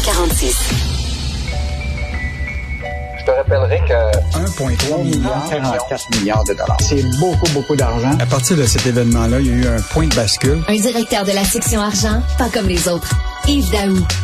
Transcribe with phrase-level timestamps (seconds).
[0.00, 0.98] 346
[3.28, 6.76] te rappellerai que 1,3 milliard, 44 milliards de dollars.
[6.80, 8.16] C'est beaucoup, beaucoup d'argent.
[8.18, 10.62] À partir de cet événement-là, il y a eu un point de bascule.
[10.66, 13.14] Un directeur de la section argent, pas comme les autres.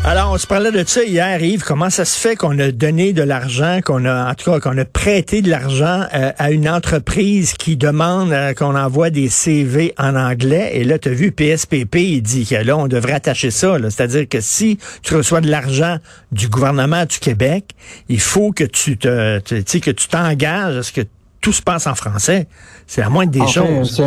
[0.04, 1.64] Alors, on se parlait de ça hier, Yves.
[1.64, 4.76] Comment ça se fait qu'on a donné de l'argent, qu'on a, en tout cas, qu'on
[4.76, 9.94] a prêté de l'argent euh, à une entreprise qui demande euh, qu'on envoie des CV
[9.96, 10.72] en anglais?
[10.74, 13.78] Et là, tu as vu PSPP, il dit que là, on devrait attacher ça.
[13.88, 15.96] C'est-à-dire que si tu reçois de l'argent
[16.30, 17.70] du gouvernement du Québec,
[18.10, 21.00] il faut que tu te, tu, que tu t'engages à ce que
[21.40, 22.46] tout se passe en français.
[22.86, 24.00] C'est à moins des choses.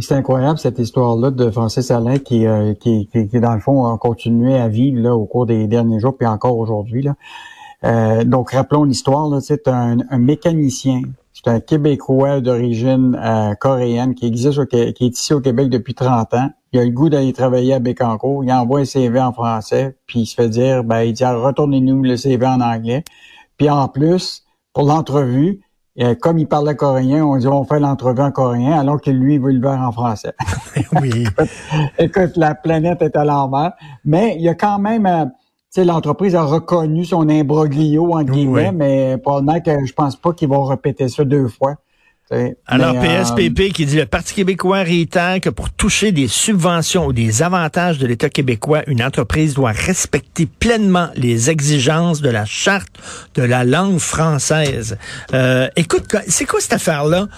[0.00, 3.98] C'est incroyable cette histoire-là de Francis Alain qui, euh, qui, qui, dans le fond, a
[3.98, 7.02] continué à vivre là, au cours des derniers jours, puis encore aujourd'hui.
[7.02, 7.14] Là.
[7.84, 9.30] Euh, donc, rappelons l'histoire.
[9.40, 11.02] C'est un, un, mécanicien.
[11.32, 16.34] C'est un Québécois d'origine euh, coréenne qui existe qui est ici au Québec depuis 30
[16.34, 16.50] ans.
[16.72, 18.44] Il a le goût d'aller travailler à Bécancourt.
[18.44, 22.02] Il envoie un CV en français, puis il se fait dire, ben, il dit, retournez-nous
[22.02, 23.04] le CV en anglais.
[23.56, 25.60] Puis en plus, pour l'entrevue,
[26.00, 29.34] et comme il parlait coréen, on dit on fait l'entrevue en coréen, alors que lui,
[29.34, 30.32] il veut le faire en français.
[31.02, 31.24] oui.
[31.98, 33.72] Écoute, la planète est à l'envers.
[34.04, 35.32] Mais il y a quand même, euh, tu
[35.70, 40.48] sais, l'entreprise a reconnu son imbroglio, en guillemets, mais probablement que je pense pas qu'ils
[40.48, 41.74] vont répéter ça deux fois.
[42.66, 47.12] Alors, PSPP euh, qui dit le Parti québécois réitère que pour toucher des subventions ou
[47.12, 52.92] des avantages de l'État québécois, une entreprise doit respecter pleinement les exigences de la charte
[53.34, 54.98] de la langue française.
[55.32, 57.28] Euh, écoute, c'est quoi cette affaire-là?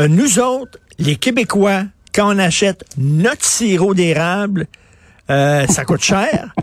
[0.00, 1.82] Euh, nous autres, les Québécois,
[2.14, 4.66] quand on achète notre sirop d'érable,
[5.28, 6.54] ça coûte cher.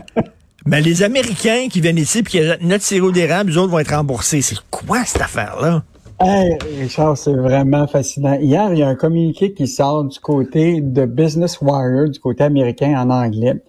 [0.66, 3.78] Mais les Américains qui viennent ici et qui achètent notre sirop d'érable, eux autres vont
[3.78, 4.40] être remboursés.
[4.40, 5.84] C'est quoi cette affaire-là?
[6.20, 8.34] Hey, Richard, c'est vraiment fascinant.
[8.34, 12.44] Hier, il y a un communiqué qui sort du côté de Business Wire, du côté
[12.44, 13.60] américain en anglais.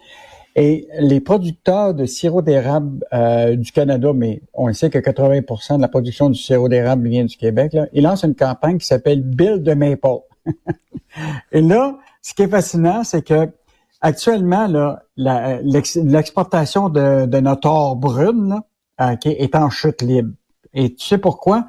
[0.56, 5.82] Et les producteurs de sirop d'érable euh, du Canada, mais on sait que 80% de
[5.82, 9.24] la production du sirop d'érable vient du Québec, là, ils lancent une campagne qui s'appelle
[9.24, 10.22] Bill de Maple.
[11.52, 13.50] Et là, ce qui est fascinant, c'est que
[14.02, 14.68] actuellement,
[15.18, 18.62] l'exportation de, notre or brune
[19.00, 20.30] là, est en chute libre.
[20.76, 21.66] Et tu sais pourquoi?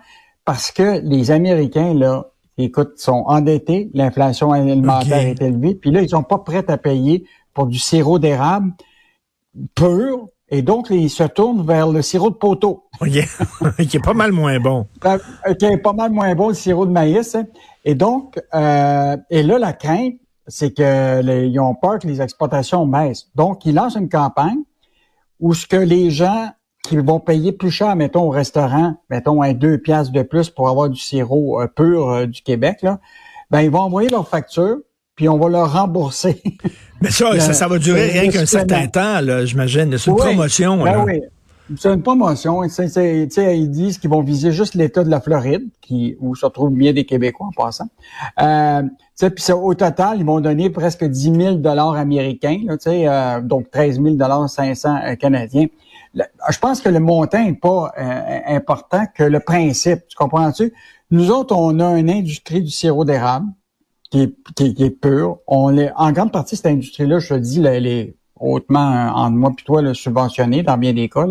[0.47, 6.09] Parce que les Américains, là, écoute, sont endettés, l'inflation alimentaire est élevée, puis là, ils
[6.09, 8.73] sont pas prêts à payer pour du sirop d'érable
[9.75, 12.85] pur, et donc, ils se tournent vers le sirop de poteau.
[13.05, 13.19] qui
[13.97, 14.87] est pas mal moins bon.
[15.05, 15.19] Euh,
[15.59, 17.35] qui est pas mal moins bon, le sirop de maïs.
[17.35, 17.47] Hein.
[17.85, 20.15] Et donc, euh, et là, la crainte,
[20.47, 23.27] c'est que ils ont peur que les exportations baissent.
[23.35, 24.61] Donc, ils lancent une campagne
[25.41, 26.51] où ce que les gens
[26.89, 30.69] qui vont payer plus cher, mettons, au restaurant, mettons, un deux piastres de plus pour
[30.69, 32.99] avoir du sirop euh, pur euh, du Québec, là,
[33.51, 34.79] ben, ils vont envoyer leur facture,
[35.15, 36.43] puis on va leur rembourser.
[37.01, 39.97] Mais ça, ça, va durer rien qu'un certain temps, là, j'imagine.
[39.99, 40.83] C'est une promotion.
[40.83, 41.21] Ben oui.
[41.77, 42.63] C'est une promotion.
[42.63, 46.93] ils disent qu'ils vont viser juste l'État de la Floride, qui où se retrouvent bien
[46.93, 47.89] des Québécois en passant.
[48.41, 48.83] Euh,
[49.19, 54.01] puis au total, ils vont donner presque 10 000 dollars américains, là, euh, donc 13
[54.01, 55.67] 000 dollars 500 canadiens
[56.51, 60.07] je pense que le montant n'est pas euh, important que le principe.
[60.09, 60.73] Tu comprends-tu?
[61.11, 63.47] Nous autres, on a une industrie du sirop d'érable
[64.11, 65.39] qui est, qui, est pure.
[65.47, 69.53] On est, en grande partie, cette industrie-là, je te dis, elle est hautement, en moi
[69.57, 71.27] puis toi, subventionnée dans bien des cas.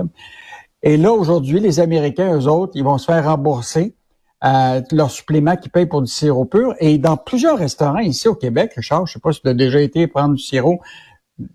[0.83, 3.95] Et là, aujourd'hui, les Américains, eux autres, ils vont se faire rembourser
[4.43, 6.75] euh, leur supplément qu'ils payent pour du sirop pur.
[6.79, 9.81] Et dans plusieurs restaurants ici au Québec, Richard, je sais pas si tu as déjà
[9.81, 10.79] été prendre du sirop,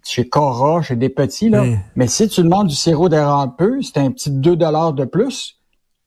[0.05, 1.65] chez Cora, chez des petits, là.
[1.97, 5.57] Mais si tu demandes du sirop d'érable peu, c'est un petit 2 dollars de plus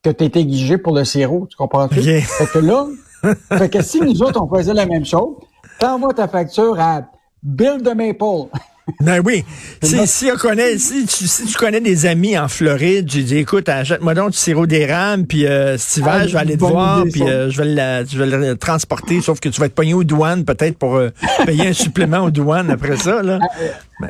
[0.04, 1.48] que tu es exigé pour le sirop.
[1.50, 2.02] Tu comprends-tu?
[2.22, 2.88] Fait que là,
[3.58, 5.36] fait que si nous autres, on faisait la même chose,
[5.80, 7.02] t'envoies ta facture à
[7.42, 8.50] Bill de Maple.
[9.00, 9.44] Ben oui.
[9.82, 13.38] Si, si, on connaît, si, tu, si tu connais des amis en Floride, tu dis,
[13.38, 16.60] écoute, achète-moi donc du sirop d'érable, puis euh, cet hiver, ah, je vais aller te
[16.60, 19.94] voir, puis euh, je, vais je vais le transporter, sauf que tu vas être pogné
[19.94, 21.10] aux douanes, peut-être, pour euh,
[21.46, 23.22] payer un supplément aux douanes après ça.
[23.24, 23.40] Là.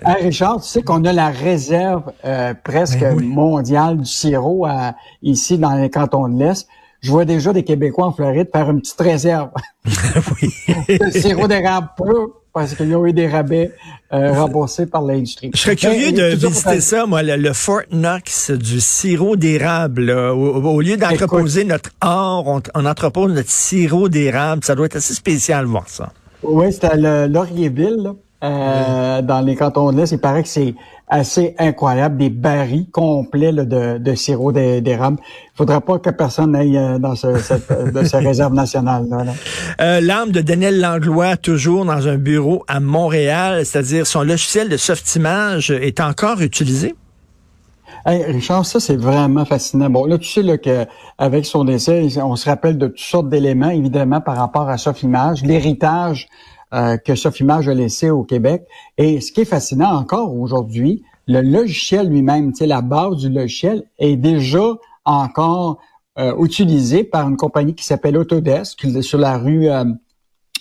[0.05, 2.11] Ah, Richard, tu sais qu'on a la réserve
[2.63, 4.67] presque ben mondiale du sirop
[5.21, 6.67] ici dans les cantons de l'Est
[7.01, 9.49] je vois déjà des Québécois en Floride faire une petite réserve.
[10.41, 10.49] oui.
[10.87, 13.71] le sirop d'érable pur parce qu'ils ont eu des rabais
[14.13, 15.51] euh, remboursés par l'industrie.
[15.53, 20.11] Je serais curieux de visiter ça, moi, le, Fort Knox du sirop d'érable.
[20.11, 24.63] Au, lieu d'entreposer notre or, on, on, entrepose notre sirop d'érable.
[24.63, 26.13] Ça doit être assez spécial de voir ça.
[26.43, 28.11] Oui, c'est à Laurierville,
[28.43, 30.11] euh, dans les cantons de l'Est.
[30.11, 30.75] Il paraît que c'est
[31.07, 35.17] assez incroyable, des barils complets de, de, sirop d'érable.
[35.21, 39.07] Il faudra pas que personne aille euh, dans ce, cette, de ces réserves nationales.
[39.09, 39.23] Là,
[39.79, 44.77] Euh, L'arme de Daniel Langlois, toujours dans un bureau à Montréal, c'est-à-dire son logiciel de
[44.77, 46.95] softimage est encore utilisé?
[48.05, 49.89] Hey, Richard, ça c'est vraiment fascinant.
[49.89, 50.85] Bon, là, tu sais là, que
[51.17, 55.07] avec son décès, on se rappelle de toutes sortes d'éléments, évidemment, par rapport à Sophie
[55.07, 56.27] Mage, l'héritage
[56.73, 58.63] euh, que Sophie Mage a laissé au Québec.
[58.97, 64.17] Et ce qui est fascinant encore aujourd'hui, le logiciel lui-même, la base du logiciel est
[64.17, 64.73] déjà
[65.05, 65.79] encore
[66.19, 69.85] euh, utilisé par une compagnie qui s'appelle Autodesk, qui est sur la rue euh,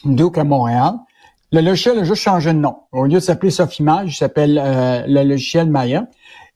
[0.04, 0.94] Duke à Montréal.
[1.52, 2.76] Le logiciel a juste changé de nom.
[2.92, 6.06] Au lieu de s'appeler Sophimage, il s'appelle euh, le logiciel Maya.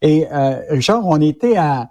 [0.01, 1.91] Et euh, Richard, on était à,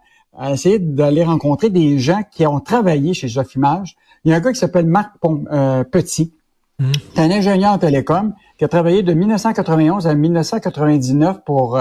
[0.49, 3.95] essayer d'aller rencontrer des gens qui ont travaillé chez Sophimage.
[4.23, 6.33] Il y a un gars qui s'appelle Marc euh, Petit.
[6.79, 6.91] Mmh.
[7.13, 11.79] C'est un ingénieur en télécom qui a travaillé de 1991 à 1999 pour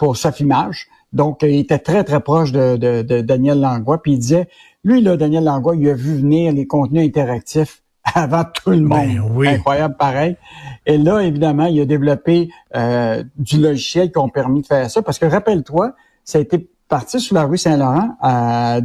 [0.00, 0.88] pour Sophimage.
[1.12, 4.00] Donc, il était très, très proche de, de Daniel Langlois.
[4.02, 4.48] Puis il disait,
[4.82, 7.82] lui, là, Daniel Langlois, il a vu venir les contenus interactifs
[8.14, 9.06] avant tout le monde.
[9.36, 10.36] Ben Incroyable pareil.
[10.86, 15.02] Et là, évidemment, il a développé euh, du logiciel qui ont permis de faire ça.
[15.02, 15.94] Parce que rappelle-toi,
[16.24, 18.80] ça a été parti sur la rue Saint-Laurent euh,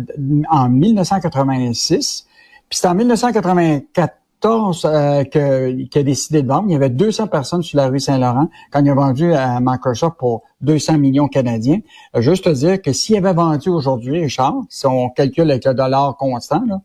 [0.52, 2.28] en 1986.
[2.70, 4.10] Puis c'est en 1994
[4.46, 6.66] euh, qu'il a décidé de vendre.
[6.68, 10.18] Il y avait 200 personnes sur la rue Saint-Laurent quand il a vendu à Microsoft
[10.18, 11.80] pour 200 millions canadiens.
[12.18, 16.16] Juste te dire que s'il avait vendu aujourd'hui, Richard, si on calcule avec le dollar
[16.18, 16.82] constant, là,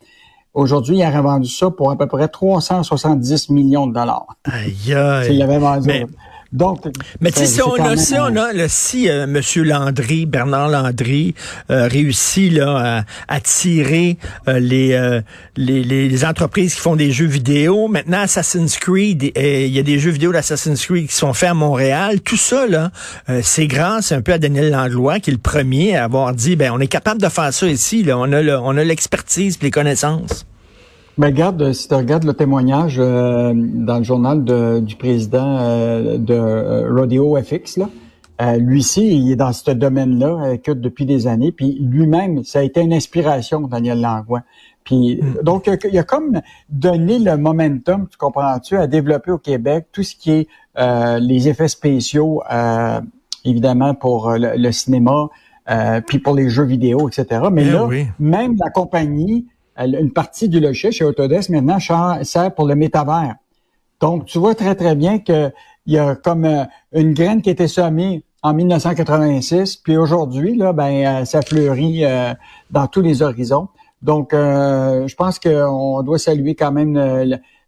[0.53, 4.27] Aujourd'hui, il aurait vendu ça pour à peu près 370 millions de dollars.
[4.45, 5.27] Aïe, aïe.
[5.31, 5.87] S'il avait vendu.
[5.87, 6.07] Mais...
[6.53, 6.85] Donc,
[7.21, 9.41] mais si on a, si on a, si euh, M.
[9.65, 11.35] Landry, Bernard Landry,
[11.71, 14.19] euh, réussit là à, tirer
[14.49, 15.21] euh, les,
[15.57, 20.01] les, les entreprises qui font des jeux vidéo, maintenant Assassin's Creed, il y a des
[20.01, 22.91] jeux vidéo d'Assassin's Creed qui sont faits à Montréal, tout ça là,
[23.43, 26.73] c'est grâce un peu à Daniel Langlois qui est le premier à avoir dit, ben
[26.73, 29.71] on est capable de faire ça ici, là, on a le, on a l'expertise, les
[29.71, 30.47] connaissances.
[31.19, 36.19] Ben, regarde, si tu regardes le témoignage euh, dans le journal de, du président euh,
[36.19, 37.89] de euh, Rodeo FX, là,
[38.59, 41.53] lui-ci, il est dans ce domaine-là que depuis des années.
[41.53, 44.41] Puis lui-même, ça a été une inspiration, Daniel Langlois.
[44.83, 45.43] Puis hmm.
[45.43, 46.41] donc, il a comme
[46.71, 50.49] donné le momentum, tu comprends-tu, à développer au Québec tout ce qui est
[51.21, 52.43] les effets spéciaux,
[53.45, 55.29] évidemment pour le, cinéma,
[56.07, 57.43] puis pour les jeux vidéo, etc.
[57.53, 59.45] Mais eh là, même la compagnie
[59.87, 61.79] une partie du logiciel chez Autodesk maintenant
[62.23, 63.35] sert pour le métavers.
[64.01, 65.53] Donc, tu vois très, très bien qu'il
[65.87, 70.73] y a comme euh, une graine qui a été semée en 1986, puis aujourd'hui, là,
[70.73, 72.33] ben, euh, ça fleurit euh,
[72.71, 73.69] dans tous les horizons.
[74.01, 76.95] Donc, je pense qu'on doit saluer quand même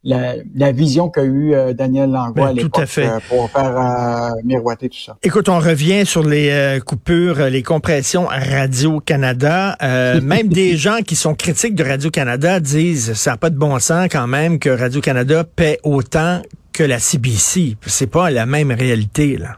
[0.05, 4.89] la, vision qu'a eu euh, Daniel Langlois à ben, l'époque euh, pour faire euh, miroiter
[4.89, 5.17] tout ça.
[5.23, 9.77] Écoute, on revient sur les coupures, les compressions à Radio-Canada.
[10.23, 14.09] même des gens qui sont critiques de Radio-Canada disent ça n'a pas de bon sens
[14.11, 17.77] quand même que Radio-Canada paie autant que la CBC.
[17.87, 19.57] C'est pas la même réalité, là.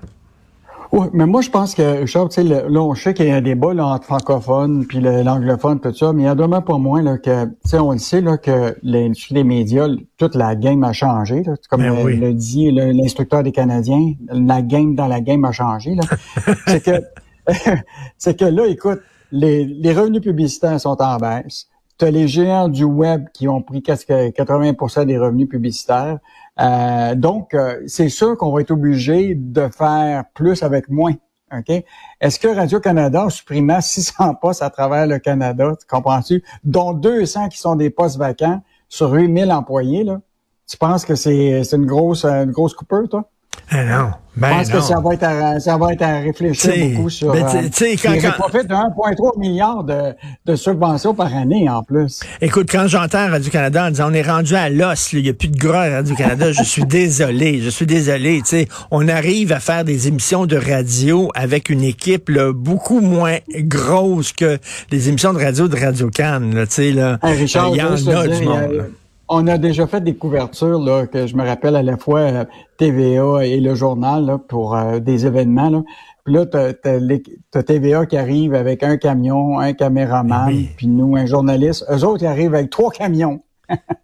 [0.95, 3.35] Oui, mais moi, je pense que, Charles, tu sais, là, on sait qu'il y a
[3.35, 6.79] un débat là, entre francophones puis l'anglophone, tout ça, mais il y a demain pour
[6.79, 9.89] moi là, que, tu sais, on le sait, là, que l'industrie des médias,
[10.19, 11.43] toute la game a changé.
[11.43, 15.97] Là, comme ben le, dit l'instructeur des Canadiens, la game dans la game a changé.
[16.69, 17.03] c'est que,
[18.17, 19.01] c'est que là, écoute,
[19.33, 21.67] les, les revenus publicitaires sont en baisse.
[21.99, 26.19] Tu as les géants du web qui ont pris 80% des revenus publicitaires.
[26.61, 31.15] Euh, donc, euh, c'est sûr qu'on va être obligé de faire plus avec moins.
[31.57, 31.85] OK?
[32.21, 36.43] Est-ce que Radio-Canada a supprimé 600 postes à travers le Canada, tu comprends-tu?
[36.65, 40.21] Dont 200 qui sont des postes vacants sur 8000 employés, là.
[40.67, 43.31] Tu penses que c'est une grosse, une grosse coupure, toi?
[43.71, 44.11] Ah non.
[44.37, 47.33] Ben je pense que ça va être à, ça va être à réfléchir beaucoup sur.
[47.33, 48.33] Ben, euh, quand, quand...
[48.33, 50.13] profite de 1,3 milliard de,
[50.45, 52.21] de, subventions par année en plus.
[52.41, 55.49] Écoute, quand j'entends Radio-Canada en disant on est rendu à l'os, il n'y a plus
[55.49, 58.43] de gras à Radio-Canada, je suis désolé, je suis désolé.
[58.45, 63.39] sais, on arrive à faire des émissions de radio avec une équipe là, beaucoup moins
[63.49, 64.59] grosse que
[64.91, 66.41] les émissions de radio de Radio-Can.
[66.53, 68.91] Là, là, Richard, il y en a du monde.
[69.29, 72.45] On a déjà fait des couvertures là, que je me rappelle à la fois euh,
[72.77, 75.71] TVA et le journal là, pour euh, des événements.
[75.71, 75.83] Là.
[76.25, 81.27] Puis là, tu as, TVA qui arrive avec un camion, un caméraman, puis nous, un
[81.27, 81.85] journaliste.
[81.91, 83.43] Eux autres, ils arrivent avec trois camions.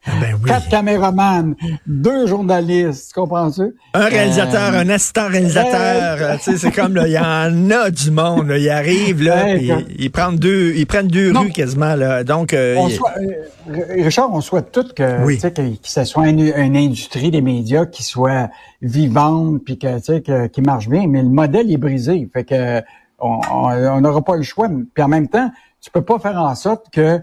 [0.06, 1.54] Ben Quatre caméramans,
[1.86, 3.74] deux journalistes, tu comprends-tu?
[3.94, 7.90] Un réalisateur, euh, un assistant réalisateur, euh, tu sais, c'est comme, il y en a
[7.90, 12.24] du monde, là, ils arrivent, là, ils, prennent deux, ils prennent deux rues quasiment, là,
[12.24, 12.54] donc...
[12.54, 12.76] Euh,
[13.90, 18.02] Richard, on souhaite tous que, tu sais, que, ce soit une, industrie des médias qui
[18.02, 18.48] soit
[18.80, 22.80] vivante, puis que, tu sais, qui marche bien, mais le modèle est brisé, fait que
[23.18, 25.50] on n'aura pas le choix, puis en même temps,
[25.82, 27.20] tu peux pas faire en sorte que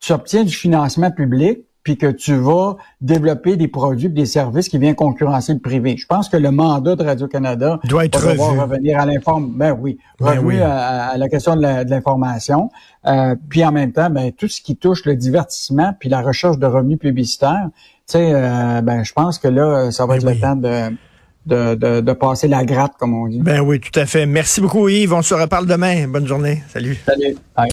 [0.00, 4.78] tu obtiens du financement public, puis que tu vas développer des produits, des services qui
[4.78, 5.96] viennent concurrencer le privé.
[5.96, 8.60] Je pense que le mandat de Radio Canada doit être va revu.
[8.60, 9.56] revenir à l'information.
[9.56, 10.60] Ben oui, Ben revu oui.
[10.60, 12.70] À, à la question de l'information.
[13.06, 16.58] Euh, puis en même temps, ben tout ce qui touche le divertissement puis la recherche
[16.58, 17.68] de revenus publicitaires,
[18.06, 20.34] tu sais, euh, ben je pense que là, ça va Ben être oui.
[20.34, 20.96] le temps de,
[21.46, 23.40] de, de, de passer la gratte, comme on dit.
[23.40, 24.26] Ben oui, tout à fait.
[24.26, 25.12] Merci beaucoup, Yves.
[25.12, 26.06] On se reparle demain.
[26.06, 26.62] Bonne journée.
[26.68, 26.96] Salut.
[27.04, 27.36] Salut.
[27.56, 27.68] Bye.